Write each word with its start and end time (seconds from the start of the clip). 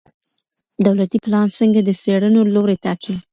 دولتي 0.85 1.17
پلان 1.25 1.47
څنګه 1.59 1.79
د 1.83 1.89
څېړنو 2.01 2.41
لوری 2.53 2.77
ټاکي؟ 2.83 3.15